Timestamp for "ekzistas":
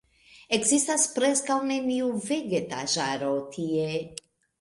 0.55-1.03